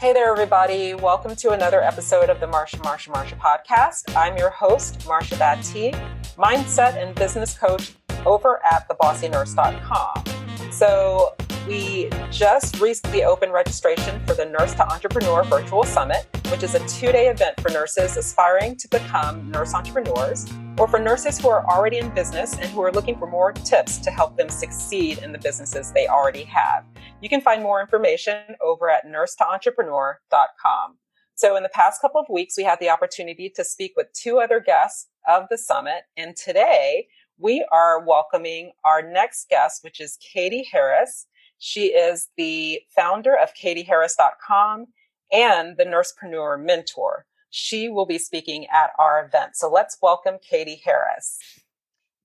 [0.00, 0.94] Hey there, everybody.
[0.94, 4.14] Welcome to another episode of the Marsha, Marsha, Marsha podcast.
[4.16, 5.92] I'm your host, Marsha Battee,
[6.36, 7.94] mindset and business coach
[8.24, 10.70] over at thebossynurse.com.
[10.70, 11.34] So,
[11.66, 16.86] we just recently opened registration for the Nurse to Entrepreneur Virtual Summit, which is a
[16.86, 20.46] two day event for nurses aspiring to become nurse entrepreneurs
[20.78, 23.98] or for nurses who are already in business and who are looking for more tips
[23.98, 26.84] to help them succeed in the businesses they already have.
[27.20, 30.98] You can find more information over at nursetoentrepreneur.com.
[31.34, 34.38] So in the past couple of weeks, we had the opportunity to speak with two
[34.38, 36.02] other guests of the summit.
[36.16, 37.08] And today
[37.38, 41.26] we are welcoming our next guest, which is Katie Harris.
[41.58, 44.86] She is the founder of katieharris.com
[45.32, 47.26] and the Nursepreneur Mentor.
[47.50, 49.56] She will be speaking at our event.
[49.56, 51.38] So let's welcome Katie Harris.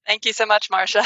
[0.06, 1.04] Thank you so much, Marsha.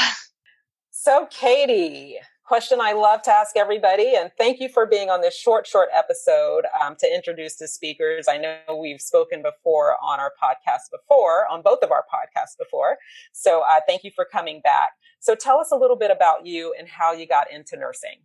[1.00, 5.38] So, Katie, question I love to ask everybody, and thank you for being on this
[5.38, 8.26] short, short episode um, to introduce the speakers.
[8.28, 12.96] I know we've spoken before on our podcast before, on both of our podcasts before.
[13.32, 14.90] So, uh, thank you for coming back.
[15.20, 18.22] So, tell us a little bit about you and how you got into nursing.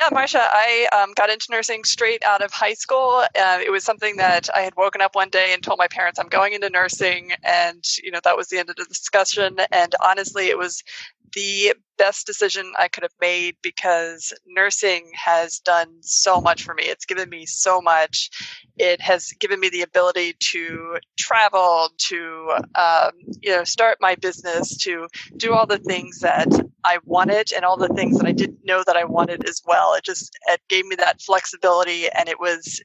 [0.00, 3.24] Yeah, Marsha, I um, got into nursing straight out of high school.
[3.36, 6.20] Uh, it was something that I had woken up one day and told my parents
[6.20, 9.56] I'm going into nursing, and you know that was the end of the discussion.
[9.72, 10.84] And honestly, it was
[11.32, 16.84] the best decision I could have made because nursing has done so much for me.
[16.84, 18.30] It's given me so much.
[18.78, 23.10] It has given me the ability to travel, to um,
[23.42, 26.48] you know, start my business, to do all the things that
[26.84, 29.94] I wanted, and all the things that I didn't know that I wanted as well.
[29.94, 32.80] It just it gave me that flexibility, and it was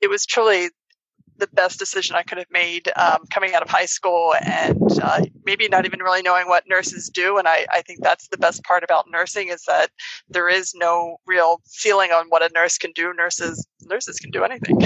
[0.00, 0.68] it was truly
[1.38, 5.24] the best decision I could have made um, coming out of high school and uh,
[5.44, 7.38] maybe not even really knowing what nurses do.
[7.38, 9.90] And I, I think that's the best part about nursing is that
[10.28, 13.12] there is no real ceiling on what a nurse can do.
[13.14, 14.78] Nurses nurses can do anything.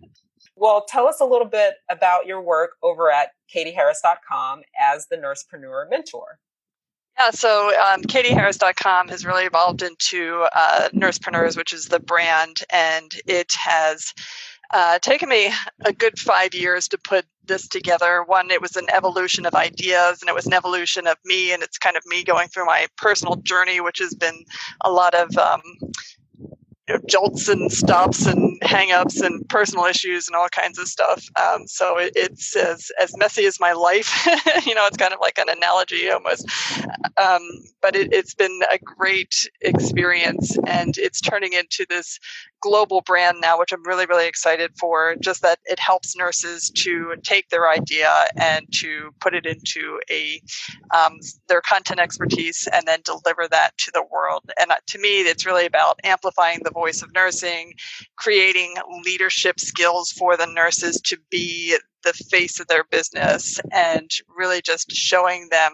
[0.56, 5.88] well, tell us a little bit about your work over at katieharris.com as the nursepreneur
[5.90, 6.38] mentor.
[7.18, 13.12] Yeah, so um, katieharris.com has really evolved into uh, Nursepreneurs, which is the brand, and
[13.26, 14.14] it has
[14.70, 15.52] uh, taken me
[15.84, 18.22] a good five years to put this together.
[18.22, 21.62] One, it was an evolution of ideas and it was an evolution of me, and
[21.62, 24.44] it's kind of me going through my personal journey, which has been
[24.82, 25.62] a lot of um,
[26.88, 31.24] you know, jolts and stops and hangups and personal issues and all kinds of stuff.
[31.36, 34.26] Um, so it, it's as, as messy as my life.
[34.66, 36.48] you know, it's kind of like an analogy almost.
[37.22, 37.42] Um,
[37.82, 42.18] but it, it's been a great experience and it's turning into this
[42.60, 45.16] global brand now, which I'm really, really excited for.
[45.20, 50.40] Just that it helps nurses to take their idea and to put it into a
[50.94, 51.18] um,
[51.48, 54.50] their content expertise and then deliver that to the world.
[54.60, 57.72] And uh, to me, it's really about amplifying the voice of nursing,
[58.16, 58.74] creating
[59.04, 64.92] leadership skills for the nurses to be the face of their business and really just
[64.92, 65.72] showing them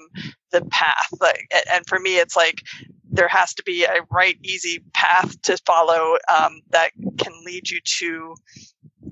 [0.51, 1.09] the path.
[1.21, 2.63] Like and for me it's like
[3.11, 7.79] there has to be a right, easy path to follow um, that can lead you
[7.85, 8.35] to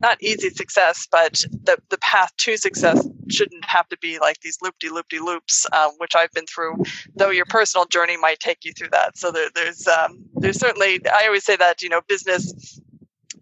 [0.03, 4.59] not easy success, but the, the path to success shouldn't have to be like these
[4.61, 6.83] loopy loopy loops, um, which I've been through.
[7.15, 9.17] Though your personal journey might take you through that.
[9.17, 12.81] So there, there's um, there's certainly I always say that you know business.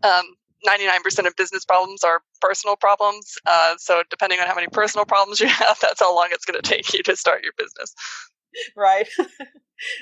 [0.02, 3.36] 99% um, of business problems are personal problems.
[3.44, 6.60] Uh, so, depending on how many personal problems you have, that's how long it's going
[6.60, 7.94] to take you to start your business.
[8.76, 9.08] right?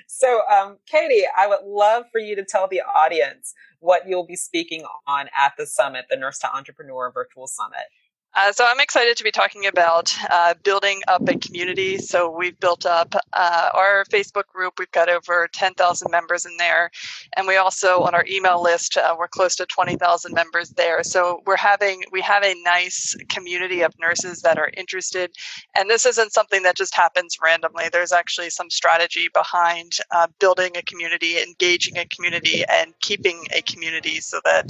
[0.07, 4.37] so, um, Katie, I would love for you to tell the audience what you'll be
[4.37, 7.87] speaking on at the summit, the Nurse to Entrepreneur Virtual Summit.
[8.35, 11.99] Uh, so I'm excited to be talking about uh, building up a community.
[11.99, 14.75] So we've built up uh, our Facebook group.
[14.79, 16.91] We've got over 10,000 members in there,
[17.37, 21.03] and we also on our email list uh, we're close to 20,000 members there.
[21.03, 25.33] So we're having we have a nice community of nurses that are interested,
[25.75, 27.89] and this isn't something that just happens randomly.
[27.91, 33.63] There's actually some strategy behind uh, building a community, engaging a community, and keeping a
[33.63, 34.69] community so that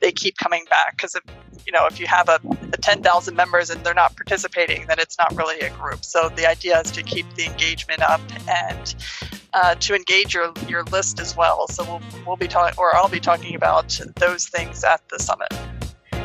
[0.00, 0.96] they keep coming back.
[0.96, 1.16] Because
[1.66, 2.40] you know if you have a,
[2.72, 6.04] a 10 10,000 members and they're not participating, then it's not really a group.
[6.04, 8.94] So the idea is to keep the engagement up and
[9.54, 11.66] uh, to engage your, your list as well.
[11.68, 15.52] So we'll, we'll be talking, or I'll be talking about those things at the summit.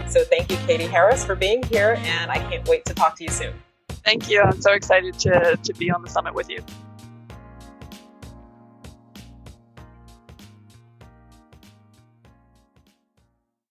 [0.09, 3.23] So thank you, Katie Harris, for being here, and I can't wait to talk to
[3.23, 3.53] you soon.
[3.89, 4.41] Thank you.
[4.41, 6.63] I'm so excited to, to be on the summit with you.